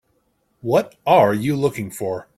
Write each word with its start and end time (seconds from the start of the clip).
What 0.61 0.95
are 1.05 1.31
you 1.31 1.55
looking 1.55 1.91
for? 1.91 2.27